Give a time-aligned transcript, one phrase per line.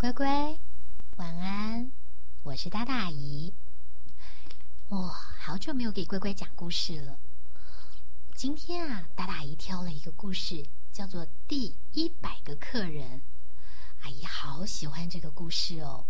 [0.00, 0.56] 乖乖，
[1.16, 1.92] 晚安，
[2.42, 3.52] 我是大大阿姨。
[4.88, 7.18] 哇，好久没有给乖乖讲故事了。
[8.34, 13.18] 今天啊，大大阿姨挑了一个故事，叫做《第一百个客人》。
[14.00, 16.06] 阿姨好喜欢这个故事哦。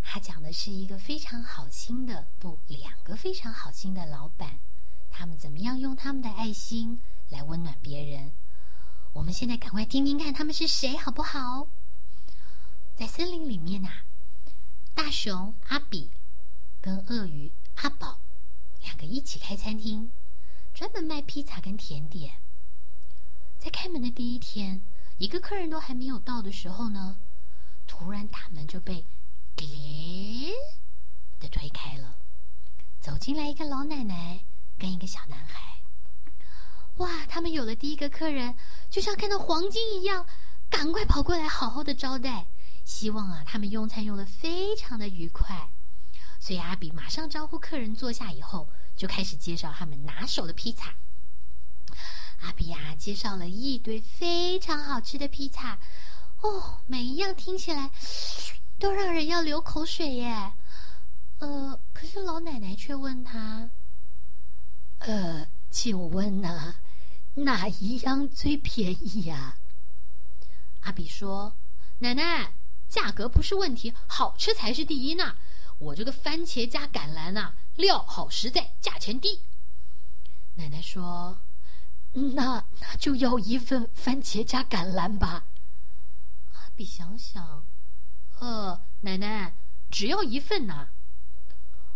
[0.00, 4.60] 他讲的是一个非常好心的，不，两个非常好心的老板，
[5.10, 7.00] 他们怎么样用他们的爱心
[7.30, 8.30] 来温暖别人。
[9.14, 11.66] 我们现在赶快听听看他们是谁，好不好？
[12.98, 13.88] 在森林里面呐，
[14.92, 16.10] 大熊阿比
[16.80, 18.18] 跟鳄鱼阿宝
[18.82, 20.10] 两个一起开餐厅，
[20.74, 22.32] 专门卖披萨跟甜点。
[23.56, 24.80] 在开门的第一天，
[25.18, 27.16] 一个客人都还没有到的时候呢，
[27.86, 29.04] 突然大门就被。
[29.58, 30.50] 咦
[31.38, 32.16] 的推开了，
[33.00, 34.40] 走进来一个老奶奶
[34.76, 35.78] 跟一个小男孩。
[36.96, 38.56] 哇，他们有了第一个客人，
[38.90, 40.26] 就像看到黄金一样，
[40.68, 42.46] 赶快跑过来好好的招待，
[42.88, 45.68] 希望啊他们用餐用的非常的愉快。
[46.40, 50.94] 所以阿比马上招呼客人坐下以后，就开始介绍他们拿手的披萨。
[52.40, 55.78] 阿比啊介绍了一堆非常好吃的披萨，
[56.40, 57.90] 哦，每一样听起来。
[58.78, 60.52] 都让人要流口水耶，
[61.40, 63.68] 呃，可是老奶奶却问他
[65.00, 66.76] ：“呃，请问呢，
[67.34, 69.56] 哪一样最便宜呀？”
[70.82, 71.56] 阿比说
[71.98, 72.52] ：“奶奶，
[72.88, 75.36] 价格不是问题，好吃才是第一呢。
[75.78, 79.40] 我这个番茄加橄榄呐，料好实在，价钱低。”
[80.56, 81.38] 奶奶说
[82.34, 85.44] ：“那那就要一份番茄加橄榄吧。”
[86.54, 87.64] 阿比想想。
[88.40, 89.54] 呃，奶奶，
[89.90, 90.88] 只要一份呐。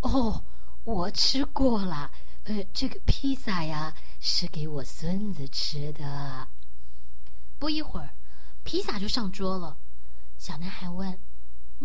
[0.00, 0.44] 哦，
[0.84, 2.12] 我吃过了。
[2.44, 6.46] 呃，这个披萨呀，是给我孙子吃的。
[7.58, 8.10] 不一会儿，
[8.62, 9.78] 披萨就上桌了。
[10.44, 11.18] 小男孩问：“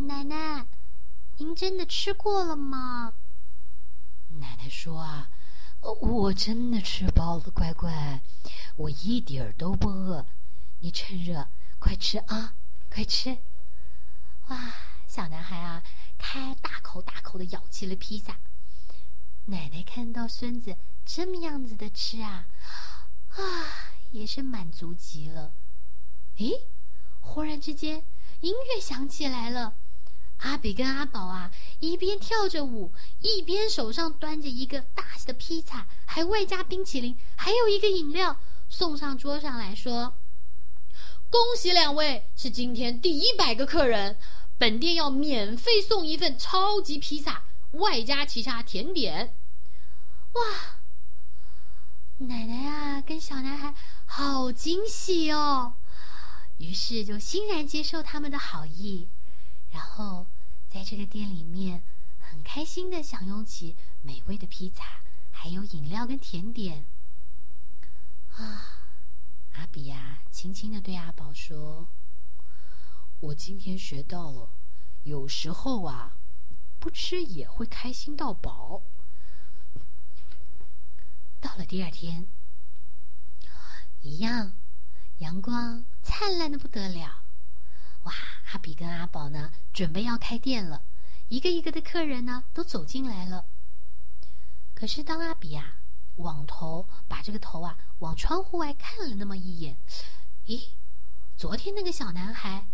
[0.06, 0.66] 奶奶，
[1.38, 3.14] 您真的吃过了吗？”
[4.38, 5.30] 奶奶说：“啊，
[5.80, 8.20] 我真的吃饱了，乖乖，
[8.76, 10.26] 我一点儿都不饿。
[10.82, 11.48] 你趁热
[11.80, 12.54] 快吃啊，
[12.94, 13.38] 快吃。”
[14.50, 14.74] 哇，
[15.08, 15.82] 小男孩啊，
[16.18, 18.40] 开大口大口的咬起了披萨。
[19.46, 22.46] 奶奶看到孙子这么样子的吃啊，
[23.38, 23.40] 啊，
[24.12, 25.54] 也是满足极了。
[26.40, 26.68] 诶，
[27.22, 28.04] 忽然之间，
[28.42, 29.74] 音乐响起来了。
[30.40, 32.92] 阿比跟阿宝啊，一边跳着舞，
[33.22, 38.38] 一边手上端着一个大的披萨，还外加冰淇淋，还有一个饮料，
[38.70, 40.14] 送上桌上来说
[41.30, 44.18] ：“恭喜两位，是今天第一百个客人。”
[44.58, 49.34] 本店要免费送一份超级披萨，外加其他甜点。
[50.34, 50.42] 哇！
[52.20, 53.74] 奶奶啊，跟小男孩
[54.06, 55.74] 好惊喜哦，
[56.60, 59.08] 于是就欣然接受他们的好意，
[59.72, 60.28] 然后
[60.70, 61.82] 在这个店里面
[62.22, 66.86] 很开心的享用起美味的披萨，还有饮料跟甜点。
[68.36, 68.76] 啊！
[69.56, 71.88] 阿比呀，轻轻的对阿宝说。
[73.22, 74.50] 我今天学到了，
[75.04, 76.16] 有时候啊，
[76.80, 78.82] 不吃也会开心到饱。
[81.42, 82.28] 到了第二天，
[84.02, 84.54] 一样，
[85.20, 87.24] 阳光灿烂的不得了。
[88.04, 88.14] 哇，
[88.52, 90.82] 阿比跟阿宝呢，准备要开店了，
[91.30, 93.46] 一个一个的客人呢，都走进来了。
[94.74, 95.76] 可是当阿比啊，
[96.18, 99.76] 往头把这个头啊往窗户外看了那么一眼，
[100.48, 100.70] 咦，
[101.38, 102.66] 昨天那个小男孩。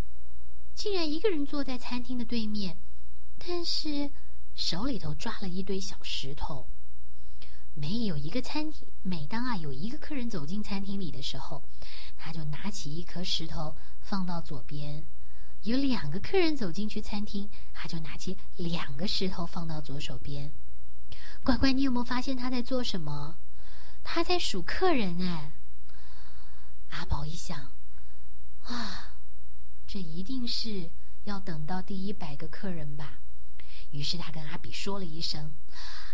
[0.75, 2.77] 竟然一个人坐在餐厅的对面，
[3.39, 4.11] 但是
[4.55, 6.67] 手里头抓了一堆小石头。
[7.75, 11.61] 没有一个餐厅，每当啊有一个客人走进餐厅里的时候，
[12.17, 15.03] 他就拿起一颗石头放到左边；
[15.63, 20.51] 有两个客人走进去餐厅，他就拿起两个石头放到左手边。
[21.43, 23.35] 乖乖，你有没有发现他在做什么？
[24.03, 25.51] 他在数客人哎。
[26.91, 27.71] 阿宝一想，
[28.63, 29.11] 啊。
[29.85, 30.89] 这一定是
[31.25, 33.19] 要等到第一百个客人吧？
[33.95, 35.53] 于是他跟阿比说了一声，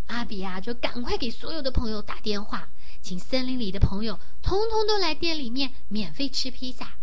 [0.05, 2.69] 阿比啊，就赶快给所有的朋友打电话，
[3.01, 6.93] 请森林里的朋友通通都来店里面免费吃披萨。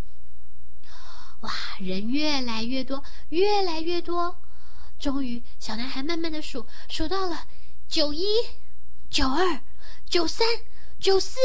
[1.41, 4.37] 哇，人越来越多，越来越多。
[5.01, 7.47] 终于，小男孩慢慢的数，数到了
[7.89, 8.25] 九一、
[9.11, 9.61] 九二、
[10.09, 10.47] 九三、
[11.01, 11.39] 九四、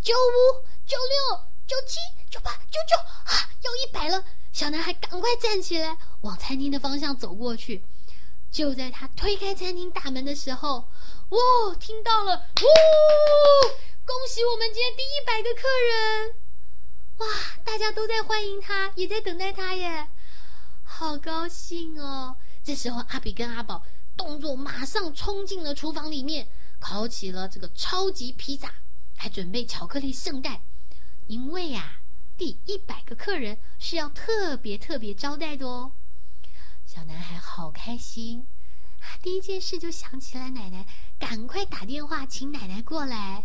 [0.00, 1.98] 九五、九六、九七、
[2.30, 4.24] 九八、九九啊，要一百了。
[4.52, 7.82] 小男孩赶快站起来，往餐厅的方向走过去。
[8.50, 10.88] 就在他推开餐厅大门的时候，
[11.28, 11.74] 哇！
[11.78, 12.66] 听到了，呜！
[14.04, 16.34] 恭喜我们今天第一百个客人！
[17.18, 17.26] 哇！
[17.64, 20.08] 大家都在欢迎他，也在等待他耶。
[20.82, 22.34] 好高兴哦！
[22.64, 23.84] 这时候，阿比跟阿宝
[24.16, 26.48] 动作马上冲进了厨房里面，
[26.80, 28.74] 烤起了这个超级披萨，
[29.16, 30.60] 还准备巧克力圣代，
[31.28, 32.00] 因为呀，
[32.36, 35.92] 第一百个客人是要特别特别招待的哦。
[36.92, 38.44] 小男孩好开心，
[38.98, 40.84] 他第一件事就想起来奶奶，
[41.20, 43.44] 赶快打电话请奶奶过来。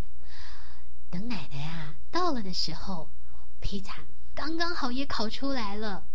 [1.11, 3.07] 等奶奶啊到了的时候，
[3.61, 3.99] 披萨
[4.33, 6.07] 刚刚好也烤出来了。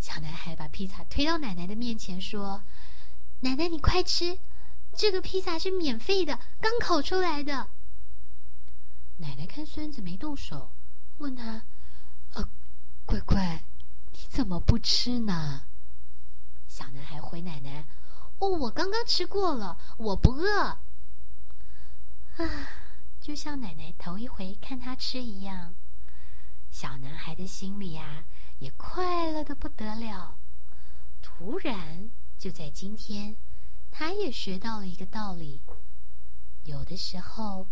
[0.00, 2.64] 小男孩把披萨推到奶奶的面前，说
[3.38, 4.40] ：“奶奶，你快吃，
[4.92, 7.68] 这个披萨是免费的，刚烤出来的。”
[9.18, 10.72] 奶奶看孙子没动手，
[11.18, 11.62] 问他
[12.34, 12.48] ：“呃，
[13.06, 13.62] 乖乖，
[14.10, 15.62] 你怎么不吃呢？”
[16.74, 17.84] 小男孩回奶奶
[18.40, 20.76] ：“哦，我刚刚吃过了，我不饿。”
[22.36, 22.44] 啊，
[23.20, 25.72] 就像奶奶头一回看他吃一样，
[26.72, 28.24] 小男孩的心里呀。
[28.58, 30.36] 也快乐的不得了。
[31.22, 33.36] 突然，就在今天，
[33.92, 35.60] 他也学到了一个道理：
[36.64, 37.68] 有的时候，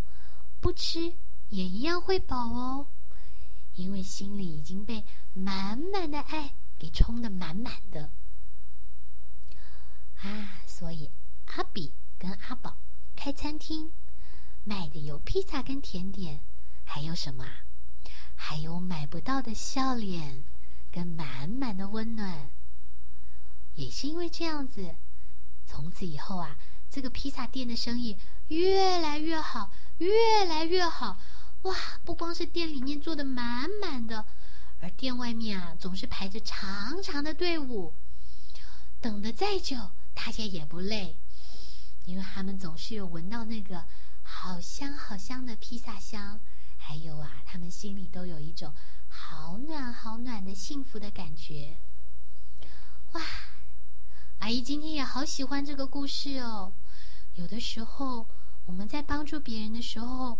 [0.60, 1.12] 不吃
[1.48, 2.86] 也一样会饱哦，
[3.74, 5.04] 因为心里已经被
[5.34, 8.08] 满满的爱给充得满满的。
[10.22, 11.10] 啊，所以
[11.46, 12.76] 阿比跟阿宝
[13.14, 13.90] 开餐厅，
[14.64, 16.40] 卖的有披萨跟甜点，
[16.84, 17.64] 还有什么啊？
[18.36, 20.44] 还有买不到的笑脸。
[20.94, 22.50] 跟满满的温暖，
[23.76, 24.94] 也是因为这样子，
[25.66, 26.54] 从此以后啊，
[26.90, 28.18] 这个披萨店的生意
[28.48, 31.18] 越来越好，越来越好。
[31.62, 34.26] 哇，不光是店里面坐的满满的，
[34.82, 37.94] 而店外面啊，总是排着长长的队伍，
[39.00, 41.16] 等的再久，大家也不累，
[42.04, 43.84] 因为他们总是有闻到那个
[44.22, 46.40] 好香好香的披萨香，
[46.76, 48.72] 还有啊，他们心里都有一种。
[49.14, 51.76] 好暖好暖的幸福的感觉，
[53.12, 53.20] 哇！
[54.38, 56.72] 阿姨今天也好喜欢这个故事哦。
[57.34, 58.26] 有的时候
[58.64, 60.38] 我们在帮助别人的时候，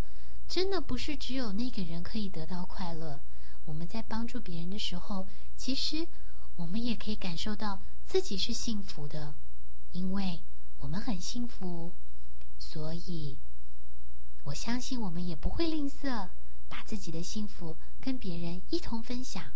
[0.48, 3.20] 真的不是只有那个人可以得到快乐。
[3.66, 6.08] 我们在帮助别人的时候，其实
[6.56, 9.34] 我们也可以感受到自己是幸福的，
[9.92, 10.40] 因为
[10.80, 11.92] 我们很幸福，
[12.58, 13.36] 所以
[14.44, 16.28] 我相信我们也不会吝啬。
[16.68, 19.52] 把自己的幸福跟别人一同分享，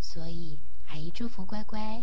[0.00, 0.58] 所以
[0.88, 2.02] 阿姨祝福乖乖，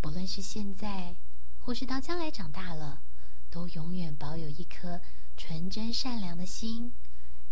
[0.00, 1.14] 不论是现在
[1.60, 3.02] 或是到将来长大了，
[3.50, 5.02] 都永远保有一颗
[5.36, 6.94] 纯真善良的心，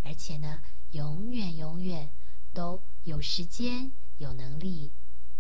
[0.04, 2.08] 而且呢，永远永远
[2.54, 4.90] 都有时间、有能力、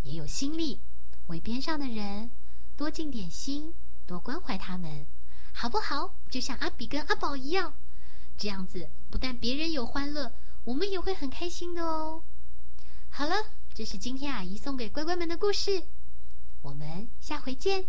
[0.02, 0.78] 也有心力，
[1.28, 2.30] 为边上的人
[2.76, 3.74] 多尽点心，
[4.06, 5.06] 多关怀他们，
[5.52, 6.14] 好不好？
[6.30, 7.74] 就像阿比跟阿宝一样。
[8.36, 10.32] 这样子，不但别人有欢乐，
[10.64, 12.22] 我们也会很开心的哦。
[13.10, 13.34] 好了，
[13.74, 15.84] 这是今天阿姨送给乖乖们的故事，
[16.62, 17.84] 我们下回见。